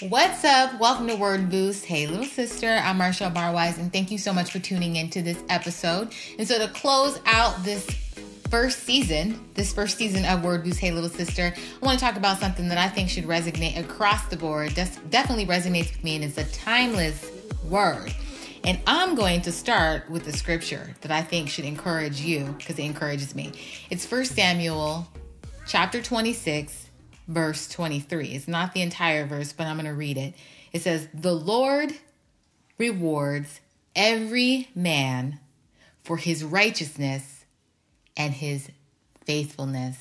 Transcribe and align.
What's 0.00 0.44
up? 0.44 0.78
Welcome 0.78 1.08
to 1.08 1.16
Word 1.16 1.50
Boost. 1.50 1.84
Hey, 1.84 2.06
little 2.06 2.24
sister. 2.24 2.68
I'm 2.68 2.98
Marshall 2.98 3.30
Barwise, 3.30 3.78
and 3.78 3.92
thank 3.92 4.12
you 4.12 4.18
so 4.18 4.32
much 4.32 4.52
for 4.52 4.60
tuning 4.60 4.94
into 4.94 5.22
this 5.22 5.42
episode. 5.48 6.14
And 6.38 6.46
so, 6.46 6.56
to 6.56 6.72
close 6.72 7.18
out 7.26 7.64
this 7.64 7.84
first 8.48 8.84
season, 8.84 9.44
this 9.54 9.72
first 9.72 9.98
season 9.98 10.24
of 10.24 10.44
Word 10.44 10.62
Boost, 10.62 10.78
Hey, 10.78 10.92
little 10.92 11.10
sister, 11.10 11.52
I 11.52 11.84
want 11.84 11.98
to 11.98 12.04
talk 12.04 12.14
about 12.14 12.38
something 12.38 12.68
that 12.68 12.78
I 12.78 12.88
think 12.88 13.10
should 13.10 13.24
resonate 13.24 13.76
across 13.76 14.24
the 14.26 14.36
board. 14.36 14.72
Des- 14.76 15.00
definitely 15.10 15.46
resonates 15.46 15.90
with 15.90 16.04
me, 16.04 16.14
and 16.14 16.24
it's 16.24 16.38
a 16.38 16.44
timeless 16.44 17.32
word. 17.64 18.14
And 18.62 18.78
I'm 18.86 19.16
going 19.16 19.42
to 19.42 19.50
start 19.50 20.08
with 20.08 20.24
the 20.24 20.32
scripture 20.32 20.94
that 21.00 21.10
I 21.10 21.22
think 21.22 21.48
should 21.48 21.64
encourage 21.64 22.20
you 22.20 22.54
because 22.56 22.78
it 22.78 22.84
encourages 22.84 23.34
me. 23.34 23.50
It's 23.90 24.08
1 24.08 24.26
Samuel 24.26 25.08
chapter 25.66 26.00
26 26.00 26.87
verse 27.28 27.68
23. 27.68 28.28
It's 28.28 28.48
not 28.48 28.72
the 28.72 28.82
entire 28.82 29.26
verse, 29.26 29.52
but 29.52 29.66
I'm 29.66 29.76
going 29.76 29.86
to 29.86 29.92
read 29.92 30.16
it. 30.16 30.34
It 30.72 30.82
says, 30.82 31.08
The 31.14 31.34
Lord 31.34 31.92
rewards 32.78 33.60
every 33.94 34.68
man 34.74 35.38
for 36.02 36.16
his 36.16 36.42
righteousness 36.42 37.44
and 38.16 38.34
his 38.34 38.70
faithfulness. 39.24 39.96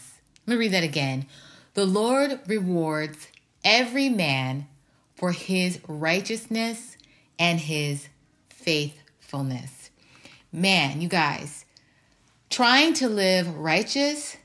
Let 0.45 0.53
me 0.53 0.59
read 0.59 0.73
that 0.73 0.83
again. 0.83 1.27
The 1.73 1.85
Lord 1.85 2.39
rewards 2.47 3.27
every 3.63 4.09
man 4.09 4.67
for 5.15 5.31
his 5.31 5.79
righteousness 5.87 6.97
and 7.37 7.59
his 7.59 8.07
faithfulness. 8.49 9.89
Man, 10.51 11.01
you 11.01 11.09
guys, 11.09 11.65
trying 12.49 12.93
to 12.95 13.09
live 13.09 13.53
righteous 13.57 14.37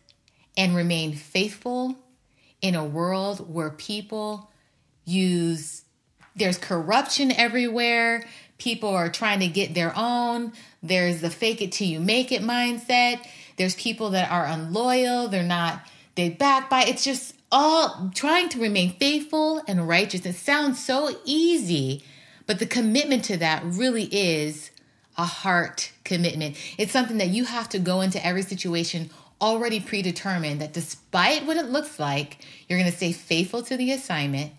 and 0.56 0.74
remain 0.74 1.14
faithful 1.14 1.96
in 2.62 2.74
a 2.74 2.84
world 2.84 3.52
where 3.52 3.70
people 3.70 4.50
use 5.04 5.82
there's 6.34 6.56
corruption 6.56 7.30
everywhere. 7.32 8.27
People 8.56 8.88
are 8.88 9.10
trying 9.10 9.41
to 9.41 9.48
get 9.48 9.74
their 9.74 9.92
own. 9.94 10.52
There's 10.82 11.20
the 11.20 11.28
fake 11.28 11.60
it 11.60 11.72
till 11.72 11.88
you 11.88 12.00
make 12.00 12.32
it 12.32 12.41
mindset. 12.41 13.27
There's 13.58 13.74
people 13.74 14.10
that 14.10 14.30
are 14.30 14.46
unloyal. 14.46 15.28
They're 15.28 15.42
not 15.42 15.80
they 16.14 16.30
backbite. 16.30 16.88
It's 16.88 17.04
just 17.04 17.34
all 17.50 18.10
trying 18.14 18.48
to 18.50 18.60
remain 18.60 18.94
faithful 18.97 19.62
and 19.69 19.86
righteous. 19.86 20.24
It 20.24 20.36
sounds 20.36 20.82
so 20.82 21.14
easy 21.26 22.02
but 22.47 22.58
the 22.58 22.66
commitment 22.66 23.24
to 23.24 23.36
that 23.38 23.62
really 23.64 24.04
is 24.04 24.70
a 25.16 25.24
heart 25.24 25.92
commitment. 26.04 26.56
It's 26.78 26.92
something 26.92 27.19
that 27.19 27.28
you 27.28 27.44
have 27.44 27.69
to 27.70 27.78
go 27.78 28.00
into 28.00 28.24
every 28.24 28.42
situation 28.42 29.10
already 29.42 29.80
predetermined 29.80 30.60
that 30.60 30.72
despite 30.72 31.44
what 31.44 31.56
it 31.56 31.66
looks 31.66 31.98
like, 31.98 32.38
you're 32.68 32.78
going 32.78 32.90
to 32.90 32.96
stay 32.96 33.12
faithful 33.12 33.62
to 33.64 33.76
the 33.76 33.90
assignment, 33.92 34.52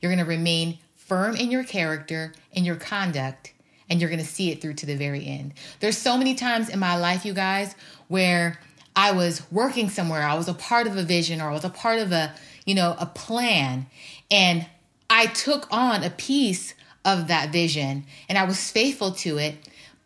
you're 0.00 0.10
going 0.10 0.24
to 0.24 0.28
remain 0.28 0.78
firm 0.96 1.36
in 1.36 1.50
your 1.50 1.62
character 1.62 2.32
and 2.54 2.64
your 2.64 2.76
conduct, 2.76 3.52
and 3.88 4.00
you're 4.00 4.08
going 4.08 4.20
to 4.20 4.26
see 4.26 4.50
it 4.50 4.62
through 4.62 4.74
to 4.74 4.86
the 4.86 4.96
very 4.96 5.26
end. 5.26 5.52
There's 5.80 5.98
so 5.98 6.16
many 6.16 6.34
times 6.34 6.68
in 6.68 6.78
my 6.78 6.96
life, 6.96 7.24
you 7.24 7.34
guys, 7.34 7.74
where 8.08 8.58
I 8.96 9.12
was 9.12 9.42
working 9.52 9.90
somewhere, 9.90 10.22
I 10.22 10.34
was 10.34 10.48
a 10.48 10.54
part 10.54 10.86
of 10.86 10.96
a 10.96 11.02
vision 11.02 11.40
or 11.40 11.50
I 11.50 11.52
was 11.52 11.64
a 11.64 11.70
part 11.70 11.98
of 11.98 12.10
a, 12.10 12.34
you 12.64 12.74
know, 12.74 12.96
a 12.98 13.06
plan, 13.06 13.86
and 14.30 14.66
I 15.08 15.26
took 15.26 15.68
on 15.70 16.02
a 16.02 16.10
piece 16.10 16.74
of 17.04 17.28
that 17.28 17.50
vision 17.50 18.04
and 18.28 18.38
I 18.38 18.44
was 18.44 18.70
faithful 18.70 19.12
to 19.12 19.38
it, 19.38 19.56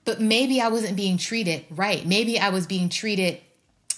but 0.05 0.21
maybe 0.21 0.61
I 0.61 0.69
wasn't 0.69 0.97
being 0.97 1.19
treated 1.19 1.65
right. 1.71 2.07
Maybe 2.07 2.39
I 2.39 2.51
was 2.51 2.67
being 2.67 2.89
treated 2.89 3.41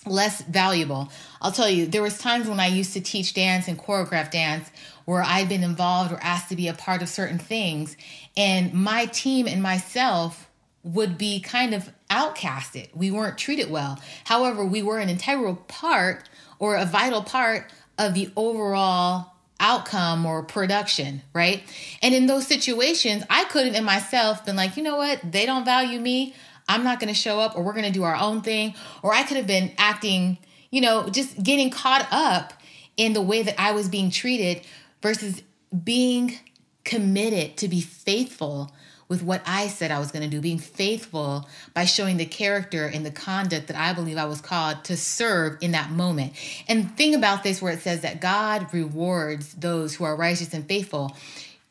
less 0.07 0.43
valuable. 0.43 1.11
I'll 1.41 1.53
tell 1.53 1.69
you, 1.69 1.87
there 1.87 2.03
was 2.03 2.19
times 2.19 2.49
when 2.49 2.61
I 2.61 2.67
used 2.67 2.93
to 2.95 3.01
teach 3.01 3.35
dance 3.35 3.69
and 3.69 3.79
choreograph 3.79 4.31
dance 4.31 4.71
where 5.05 5.23
I'd 5.23 5.49
been 5.49 5.63
involved 5.63 6.13
or 6.13 6.19
asked 6.23 6.49
to 6.49 6.57
be 6.57 6.69
a 6.69 6.75
part 6.75 7.03
of 7.03 7.09
certain 7.09 7.39
things, 7.39 7.97
and 8.37 8.73
my 8.73 9.07
team 9.07 9.47
and 9.47 9.63
myself 9.63 10.49
would 10.83 11.19
be 11.19 11.41
kind 11.41 11.75
of 11.75 11.91
outcasted. 12.11 12.89
We 12.95 13.11
weren't 13.11 13.39
treated 13.39 13.71
well. 13.71 13.99
However, 14.25 14.65
we 14.65 14.83
were 14.83 14.99
an 14.99 15.09
integral 15.09 15.57
part 15.57 16.29
or 16.59 16.77
a 16.77 16.85
vital 16.85 17.23
part 17.23 17.71
of 17.99 18.15
the 18.15 18.31
overall 18.37 19.33
outcome 19.59 20.27
or 20.27 20.43
production, 20.43 21.23
right? 21.33 21.63
And 22.03 22.15
in 22.15 22.27
those 22.27 22.47
situations, 22.47 23.25
I 23.31 23.45
couldn't 23.45 23.75
in 23.75 23.85
myself 23.85 24.45
been 24.45 24.57
like, 24.57 24.77
you 24.77 24.83
know 24.83 24.97
what? 24.97 25.21
They 25.25 25.47
don't 25.47 25.65
value 25.65 25.99
me. 25.99 26.35
I'm 26.69 26.85
not 26.85 27.01
going 27.01 27.13
to 27.13 27.19
show 27.19 27.41
up 27.41 27.57
or 27.57 27.63
we're 27.63 27.73
going 27.73 27.85
to 27.85 27.91
do 27.91 28.03
our 28.03 28.17
own 28.17 28.43
thing. 28.43 28.75
Or 29.03 29.13
I 29.13 29.23
could 29.23 29.37
have 29.37 29.47
been 29.47 29.73
acting, 29.79 30.39
you 30.71 30.81
know, 30.81 31.09
just 31.09 31.43
getting 31.43 31.71
caught 31.71 32.07
up 32.11 32.53
in 32.97 33.13
the 33.13 33.23
way 33.23 33.43
that 33.43 33.61
I 33.61 33.73
was 33.73 33.89
being 33.89 34.11
treated 34.11 34.63
versus 35.03 35.43
being 35.85 36.39
committed 36.85 37.57
to 37.59 37.69
be 37.69 37.81
faithful 37.81 38.73
with 39.09 39.23
what 39.23 39.41
I 39.47 39.69
said 39.69 39.91
I 39.91 40.01
was 40.01 40.11
going 40.11 40.25
to 40.25 40.29
do, 40.29 40.41
being 40.41 40.59
faithful 40.59 41.49
by 41.75 41.85
showing 41.85 42.17
the 42.17 42.27
character 42.27 42.87
and 42.87 43.07
the 43.07 43.11
conduct 43.11 43.69
that 43.69 43.77
I 43.77 43.93
believe 43.93 44.17
I 44.17 44.25
was 44.25 44.41
called 44.41 44.85
to 44.85 44.97
serve 44.97 45.59
in 45.61 45.73
that 45.73 45.91
moment. 45.91 46.33
And 46.67 46.97
thing 46.97 47.15
about 47.15 47.43
this 47.45 47.63
where 47.63 47.73
it 47.73 47.81
says 47.81 48.01
that 48.01 48.21
God 48.21 48.73
rewards 48.73 49.55
those 49.55 49.95
who 49.95 50.05
are 50.05 50.17
righteous 50.17 50.53
and 50.55 50.67
faithful 50.67 51.17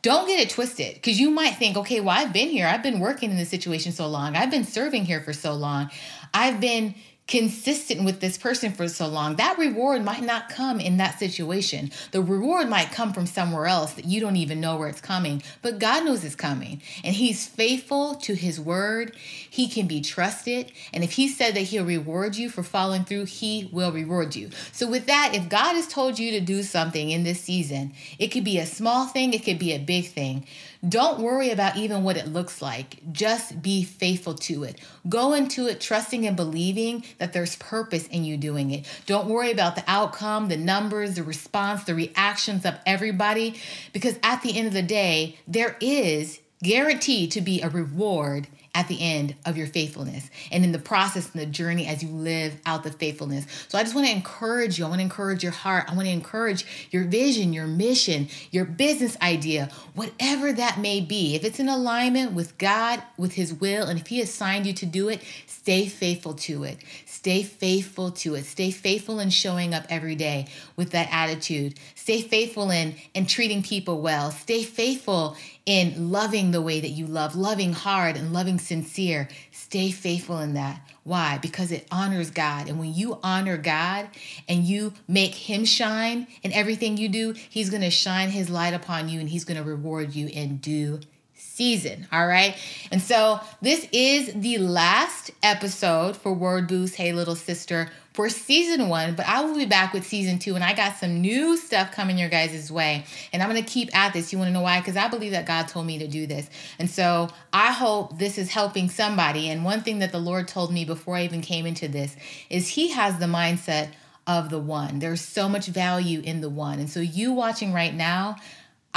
don't 0.05 0.27
get 0.27 0.39
it 0.39 0.51
twisted 0.51 0.93
because 0.93 1.19
you 1.19 1.31
might 1.31 1.55
think, 1.55 1.75
okay, 1.75 1.99
well, 1.99 2.15
I've 2.15 2.31
been 2.31 2.49
here. 2.49 2.67
I've 2.67 2.83
been 2.83 2.99
working 2.99 3.31
in 3.31 3.37
this 3.37 3.49
situation 3.49 3.91
so 3.91 4.07
long. 4.07 4.35
I've 4.35 4.51
been 4.51 4.63
serving 4.63 5.05
here 5.05 5.19
for 5.19 5.33
so 5.33 5.55
long. 5.55 5.89
I've 6.31 6.59
been 6.59 6.93
consistent 7.27 8.05
with 8.05 8.19
this 8.19 8.37
person 8.37 8.71
for 8.71 8.87
so 8.87 9.07
long, 9.07 9.35
that 9.35 9.57
reward 9.57 10.03
might 10.03 10.21
not 10.21 10.47
come 10.47 10.79
in 10.79 10.97
that 10.97 11.17
situation. 11.17 11.91
The 12.11 12.21
reward 12.21 12.69
might 12.69 12.91
come 12.91 13.13
from 13.13 13.25
somewhere 13.25 13.65
else 13.65 13.93
that 13.93 14.05
you 14.05 14.21
don't 14.21 14.35
even 14.35 14.61
know 14.61 14.77
where 14.77 14.87
it's 14.87 15.01
coming, 15.01 15.41
but 15.63 15.79
God 15.79 16.05
knows 16.05 16.23
it's 16.23 16.35
coming. 16.35 16.81
And 17.03 17.15
He's 17.15 17.47
faithful 17.47 18.15
to 18.15 18.35
His 18.35 18.59
word. 18.59 19.15
He 19.49 19.67
can 19.67 19.87
be 19.87 20.01
trusted. 20.01 20.71
And 20.93 21.03
if 21.03 21.13
He 21.13 21.27
said 21.27 21.55
that 21.55 21.61
He'll 21.61 21.85
reward 21.85 22.35
you 22.35 22.49
for 22.49 22.61
following 22.61 23.05
through, 23.05 23.25
He 23.25 23.69
will 23.71 23.91
reward 23.91 24.35
you. 24.35 24.51
So, 24.71 24.87
with 24.87 25.07
that, 25.07 25.31
if 25.33 25.49
God 25.49 25.73
has 25.73 25.87
told 25.87 26.19
you 26.19 26.31
to 26.31 26.39
do 26.39 26.61
something 26.61 27.09
in 27.09 27.23
this 27.23 27.41
season, 27.41 27.93
it 28.19 28.27
could 28.27 28.43
be 28.43 28.59
a 28.59 28.65
small 28.67 29.07
thing, 29.07 29.33
it 29.33 29.43
could 29.43 29.59
be 29.59 29.73
a 29.73 29.79
big 29.79 30.07
thing. 30.07 30.45
Don't 30.87 31.19
worry 31.19 31.49
about 31.49 31.77
even 31.77 32.03
what 32.03 32.17
it 32.17 32.27
looks 32.27 32.61
like. 32.61 33.01
Just 33.11 33.63
be 33.63 33.83
faithful 33.83 34.35
to 34.35 34.63
it. 34.63 34.79
Go 35.09 35.33
into 35.33 35.67
it 35.67 35.81
trusting 35.81 36.27
and 36.27 36.35
believing 36.35 37.03
that 37.17 37.33
there's 37.33 37.55
purpose 37.57 38.07
in 38.07 38.23
you 38.23 38.37
doing 38.37 38.71
it. 38.71 38.85
Don't 39.05 39.27
worry 39.27 39.51
about 39.51 39.75
the 39.75 39.83
outcome, 39.87 40.49
the 40.49 40.57
numbers, 40.57 41.15
the 41.15 41.23
response, 41.23 41.83
the 41.83 41.95
reactions 41.95 42.65
of 42.65 42.75
everybody, 42.85 43.55
because 43.93 44.17
at 44.23 44.41
the 44.41 44.57
end 44.57 44.67
of 44.67 44.73
the 44.73 44.81
day, 44.81 45.37
there 45.47 45.77
is 45.79 46.39
guaranteed 46.63 47.31
to 47.31 47.41
be 47.41 47.61
a 47.61 47.69
reward 47.69 48.47
at 48.75 48.89
the 48.89 49.01
end 49.01 49.33
of 49.45 49.55
your 49.55 49.67
faithfulness 49.67 50.29
and 50.51 50.65
in 50.65 50.73
the 50.73 50.77
process 50.79 51.31
and 51.31 51.41
the 51.41 51.45
journey 51.45 51.87
as 51.87 52.03
you 52.03 52.09
live 52.09 52.59
out 52.65 52.83
the 52.83 52.91
faithfulness. 52.91 53.45
So 53.69 53.77
I 53.77 53.83
just 53.83 53.95
want 53.95 54.05
to 54.05 54.13
encourage 54.13 54.77
you. 54.77 54.85
I 54.85 54.89
want 54.89 54.99
to 54.99 55.03
encourage 55.03 55.41
your 55.41 55.53
heart. 55.53 55.85
I 55.87 55.95
want 55.95 56.07
to 56.07 56.11
encourage 56.11 56.89
your 56.91 57.05
vision, 57.05 57.53
your 57.53 57.67
mission, 57.67 58.27
your 58.51 58.65
business 58.65 59.17
idea, 59.21 59.69
whatever 59.95 60.51
that 60.51 60.77
may 60.77 60.99
be. 60.99 61.35
If 61.35 61.45
it's 61.45 61.59
in 61.59 61.69
alignment 61.69 62.33
with 62.33 62.57
God, 62.57 63.01
with 63.17 63.33
His 63.33 63.53
will, 63.53 63.87
and 63.87 63.97
if 63.97 64.07
He 64.07 64.21
assigned 64.21 64.65
you 64.65 64.73
to 64.73 64.85
do 64.85 65.07
it, 65.07 65.21
stay 65.47 65.87
faithful 65.87 66.33
to 66.33 66.65
it. 66.65 66.77
Stay 67.05 67.43
faithful 67.43 68.11
to 68.11 68.35
it. 68.35 68.43
Stay 68.43 68.71
faithful 68.71 69.19
in 69.19 69.29
showing 69.29 69.73
up 69.73 69.85
every 69.89 70.15
day 70.15 70.47
with 70.75 70.91
that 70.91 71.07
attitude. 71.11 71.79
Stay 71.95 72.21
faithful 72.21 72.69
in, 72.71 72.95
in 73.13 73.25
treating 73.25 73.63
people 73.63 74.01
well. 74.01 74.31
Stay 74.31 74.63
faithful 74.63 75.37
in 75.65 76.11
loving 76.11 76.51
the 76.51 76.61
way 76.61 76.79
that 76.79 76.89
you 76.89 77.07
love, 77.07 77.35
loving 77.35 77.73
hard 77.73 78.15
and 78.15 78.31
loving 78.31 78.59
sincere. 78.59 79.27
Stay 79.51 79.89
faithful 79.89 80.39
in 80.39 80.53
that. 80.53 80.81
Why? 81.03 81.39
Because 81.39 81.71
it 81.71 81.87
honors 81.91 82.29
God. 82.29 82.69
And 82.69 82.79
when 82.79 82.93
you 82.93 83.19
honor 83.23 83.57
God 83.57 84.09
and 84.47 84.63
you 84.63 84.93
make 85.07 85.33
Him 85.33 85.65
shine 85.65 86.27
in 86.43 86.53
everything 86.53 86.97
you 86.97 87.09
do, 87.09 87.33
He's 87.33 87.69
going 87.69 87.81
to 87.81 87.89
shine 87.89 88.29
His 88.29 88.49
light 88.49 88.73
upon 88.73 89.09
you 89.09 89.19
and 89.19 89.29
He's 89.29 89.45
going 89.45 89.57
to 89.57 89.67
reward 89.67 90.13
you 90.13 90.27
in 90.27 90.57
due 90.57 90.99
season. 91.35 92.07
All 92.11 92.25
right. 92.25 92.55
And 92.91 93.01
so 93.01 93.39
this 93.61 93.87
is 93.91 94.33
the 94.33 94.57
last 94.57 95.31
episode 95.43 96.15
for 96.17 96.33
Word 96.33 96.67
Boost 96.67 96.95
Hey 96.95 97.13
Little 97.13 97.35
Sister 97.35 97.89
for 98.13 98.29
season 98.29 98.87
one, 98.87 99.13
but 99.13 99.27
I 99.27 99.43
will 99.43 99.57
be 99.57 99.65
back 99.65 99.91
with 99.91 100.07
season 100.07 100.39
two, 100.39 100.55
and 100.55 100.63
I 100.63 100.73
got 100.73 100.95
some 100.95 101.19
new 101.19 101.57
stuff 101.57 101.91
coming 101.91 102.17
your 102.17 102.29
guys' 102.29 102.71
way. 102.71 103.03
And 103.33 103.43
I'm 103.43 103.49
gonna 103.49 103.61
keep 103.61 103.93
at 103.95 104.13
this. 104.13 104.31
You 104.31 104.39
wanna 104.39 104.51
know 104.51 104.61
why? 104.61 104.79
Because 104.79 104.95
I 104.95 105.09
believe 105.09 105.33
that 105.33 105.45
God 105.45 105.67
told 105.67 105.85
me 105.85 105.99
to 105.99 106.07
do 106.07 106.25
this. 106.25 106.49
And 106.79 106.89
so 106.89 107.27
I 107.51 107.73
hope 107.73 108.17
this 108.17 108.37
is 108.37 108.49
helping 108.49 108.89
somebody. 108.89 109.49
And 109.49 109.65
one 109.65 109.81
thing 109.81 109.99
that 109.99 110.13
the 110.13 110.19
Lord 110.19 110.47
told 110.47 110.73
me 110.73 110.85
before 110.85 111.17
I 111.17 111.25
even 111.25 111.41
came 111.41 111.65
into 111.65 111.89
this 111.89 112.15
is 112.49 112.69
He 112.69 112.91
has 112.91 113.19
the 113.19 113.25
mindset 113.25 113.89
of 114.27 114.49
the 114.49 114.59
one. 114.59 114.99
There's 114.99 115.21
so 115.21 115.47
much 115.49 115.67
value 115.67 116.21
in 116.21 116.41
the 116.41 116.49
one. 116.49 116.79
And 116.79 116.89
so, 116.89 116.99
you 116.99 117.33
watching 117.33 117.73
right 117.73 117.93
now, 117.93 118.37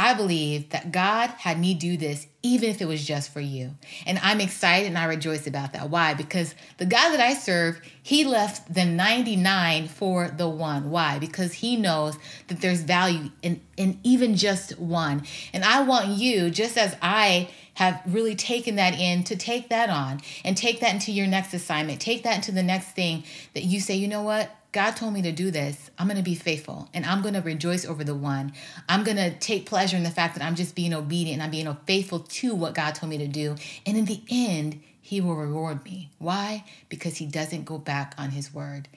I 0.01 0.15
believe 0.15 0.71
that 0.71 0.93
God 0.93 1.29
had 1.31 1.59
me 1.59 1.75
do 1.75 1.97
this 1.97 2.29
even 2.41 2.71
if 2.71 2.81
it 2.81 2.87
was 2.87 3.05
just 3.05 3.33
for 3.33 3.41
you. 3.41 3.75
And 4.07 4.21
I'm 4.23 4.41
excited 4.41 4.87
and 4.87 4.97
I 4.97 5.07
rejoice 5.07 5.49
about 5.49 5.73
that. 5.73 5.91
Why? 5.91 6.15
Because 6.15 6.55
the 6.77 6.87
God 6.87 7.11
that 7.11 7.19
I 7.19 7.35
serve, 7.35 7.81
he 8.01 8.25
left 8.25 8.73
the 8.73 8.85
99 8.85 9.89
for 9.89 10.29
the 10.29 10.49
one. 10.49 10.91
Why? 10.91 11.19
Because 11.19 11.53
he 11.53 11.77
knows 11.77 12.17
that 12.47 12.61
there's 12.61 12.83
value 12.83 13.33
in, 13.43 13.61
in 13.77 13.99
even 14.05 14.37
just 14.37 14.79
one. 14.79 15.25
And 15.53 15.65
I 15.65 15.83
want 15.83 16.11
you, 16.11 16.49
just 16.49 16.79
as 16.79 16.97
I 17.03 17.49
have 17.79 18.03
really 18.07 18.35
taken 18.35 18.75
that 18.75 18.99
in, 18.99 19.23
to 19.23 19.37
take 19.37 19.69
that 19.69 19.89
on 19.89 20.21
and 20.45 20.57
take 20.57 20.81
that 20.81 20.93
into 20.93 21.13
your 21.13 21.29
next 21.29 21.55
assignment, 21.55 22.01
take 22.01 22.25
that 22.25 22.35
into 22.35 22.51
the 22.51 22.63
next 22.63 22.89
thing 22.89 23.23
that 23.55 23.63
you 23.63 23.81
say, 23.81 23.95
you 23.95 24.09
know 24.09 24.23
what? 24.23 24.51
God 24.73 24.97
told 24.97 25.15
me 25.15 25.23
to 25.23 25.31
do 25.31 25.53
this. 25.53 25.89
I'm 25.97 26.09
going 26.09 26.17
to 26.17 26.25
be 26.25 26.35
faithful 26.35 26.89
and 26.93 27.07
I'm 27.07 27.23
going 27.23 27.35
to 27.35 27.41
rejoice 27.41 27.87
over 27.87 28.03
the 28.03 28.17
one. 28.17 28.53
I'm 28.89 29.05
going 29.05 29.17
to 29.17 29.31
take 29.39 29.65
pleasure 29.65 29.97
in 29.97 30.03
the 30.03 30.11
fact 30.11 30.35
that 30.35 30.45
I'm 30.45 30.57
just 30.57 30.75
being 30.75 30.93
obedient 30.93 31.35
and 31.35 31.43
I'm 31.45 31.53
being 31.53 31.73
faithful 31.87 32.19
to 32.19 32.53
what 32.53 32.75
God 32.75 32.97
told 32.97 33.11
me 33.11 33.19
to 33.19 33.29
do. 33.29 33.55
And 33.87 33.97
in 33.97 34.07
the 34.07 34.23
end, 34.29 34.83
He 35.01 35.21
will 35.21 35.37
reward 35.37 35.85
me. 35.85 36.11
Why? 36.19 36.65
Because 36.89 37.19
He 37.19 37.27
doesn't 37.27 37.65
go 37.65 37.79
back 37.79 38.13
on 38.19 38.31
His 38.31 38.53
word. 38.53 38.89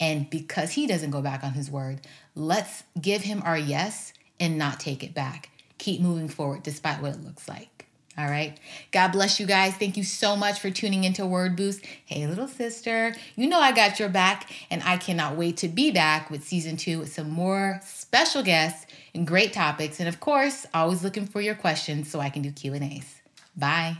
And 0.00 0.28
because 0.28 0.72
He 0.72 0.88
doesn't 0.88 1.12
go 1.12 1.22
back 1.22 1.44
on 1.44 1.52
His 1.52 1.70
word, 1.70 2.00
let's 2.34 2.82
give 3.00 3.22
Him 3.22 3.42
our 3.44 3.56
yes 3.56 4.12
and 4.40 4.58
not 4.58 4.80
take 4.80 5.04
it 5.04 5.14
back. 5.14 5.50
Keep 5.78 6.00
moving 6.00 6.28
forward 6.28 6.64
despite 6.64 7.00
what 7.00 7.12
it 7.12 7.22
looks 7.22 7.48
like. 7.48 7.73
All 8.16 8.26
right. 8.26 8.56
God 8.92 9.12
bless 9.12 9.40
you 9.40 9.46
guys. 9.46 9.74
Thank 9.74 9.96
you 9.96 10.04
so 10.04 10.36
much 10.36 10.60
for 10.60 10.70
tuning 10.70 11.02
into 11.02 11.26
Word 11.26 11.56
Boost. 11.56 11.84
Hey, 12.04 12.26
little 12.26 12.46
sister, 12.46 13.14
you 13.34 13.48
know 13.48 13.58
I 13.58 13.72
got 13.72 13.98
your 13.98 14.08
back, 14.08 14.50
and 14.70 14.82
I 14.84 14.98
cannot 14.98 15.36
wait 15.36 15.56
to 15.58 15.68
be 15.68 15.90
back 15.90 16.30
with 16.30 16.44
season 16.44 16.76
two 16.76 17.00
with 17.00 17.12
some 17.12 17.28
more 17.28 17.80
special 17.84 18.42
guests 18.42 18.86
and 19.14 19.26
great 19.26 19.52
topics. 19.52 19.98
And 19.98 20.08
of 20.08 20.20
course, 20.20 20.66
always 20.72 21.02
looking 21.02 21.26
for 21.26 21.40
your 21.40 21.56
questions 21.56 22.08
so 22.10 22.20
I 22.20 22.30
can 22.30 22.42
do 22.42 22.52
Q&As. 22.52 23.22
Bye. 23.56 23.98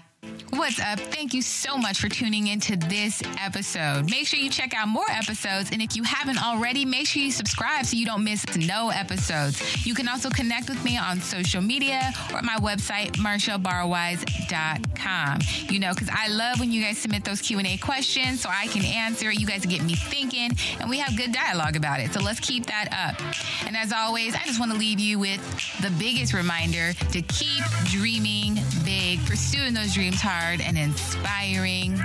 What's 0.51 0.79
up? 0.79 1.01
Thank 1.01 1.33
you 1.35 1.43
so 1.43 1.77
much 1.77 2.01
for 2.01 2.09
tuning 2.09 2.47
into 2.47 2.77
this 2.77 3.21
episode. 3.41 4.09
Make 4.09 4.29
sure 4.29 4.39
you 4.39 4.49
check 4.49 4.73
out 4.73 4.87
more 4.87 5.11
episodes, 5.11 5.71
and 5.73 5.83
if 5.83 5.97
you 5.97 6.05
haven't 6.05 6.41
already, 6.41 6.85
make 6.85 7.09
sure 7.09 7.21
you 7.23 7.33
subscribe 7.33 7.87
so 7.87 7.97
you 7.97 8.07
don't 8.07 8.23
miss 8.23 8.45
no 8.57 8.91
episodes. 8.91 9.61
You 9.85 9.95
can 9.95 10.07
also 10.09 10.31
connect 10.31 10.69
with 10.69 10.85
me 10.85 10.97
on 10.97 11.21
social 11.21 11.61
media 11.61 12.13
or 12.33 12.41
my 12.43 12.55
website, 12.57 13.17
marshallbarwise.com. 13.17 15.41
You 15.73 15.81
know, 15.81 15.93
because 15.93 16.09
I 16.13 16.29
love 16.29 16.61
when 16.61 16.71
you 16.71 16.83
guys 16.83 16.99
submit 16.99 17.25
those 17.25 17.41
Q&A 17.41 17.77
questions 17.79 18.41
so 18.41 18.49
I 18.49 18.69
can 18.69 18.85
answer. 18.85 19.33
You 19.33 19.49
guys 19.49 19.67
get 19.67 19.83
me 19.83 19.97
thinking, 19.97 20.53
and 20.79 20.89
we 20.89 20.99
have 20.99 21.17
good 21.17 21.33
dialogue 21.33 21.75
about 21.75 21.99
it. 21.99 22.13
So 22.13 22.21
let's 22.21 22.39
keep 22.39 22.67
that 22.67 22.91
up. 22.93 23.21
And 23.67 23.77
as 23.77 23.93
always, 23.93 24.37
I 24.37 24.45
just 24.45 24.61
want 24.61 24.71
to 24.71 24.79
leave 24.79 25.01
you 25.01 25.19
with 25.19 25.41
the 25.83 25.91
biggest 25.99 26.33
reminder 26.33 26.93
to 26.93 27.23
keep 27.23 27.65
dreaming 27.87 28.61
big, 28.85 29.25
pursuing 29.27 29.75
those 29.75 29.95
dreams 29.95 30.21
hard 30.21 30.61
and 30.61 30.77
inspiring 30.77 31.99